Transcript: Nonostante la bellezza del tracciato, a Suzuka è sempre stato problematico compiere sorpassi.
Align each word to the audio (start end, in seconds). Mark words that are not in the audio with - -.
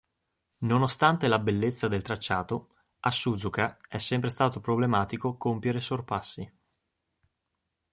Nonostante 0.61 1.27
la 1.27 1.37
bellezza 1.37 1.87
del 1.87 2.01
tracciato, 2.01 2.69
a 3.01 3.11
Suzuka 3.11 3.77
è 3.87 3.99
sempre 3.99 4.31
stato 4.31 4.59
problematico 4.59 5.37
compiere 5.37 5.79
sorpassi. 5.79 6.51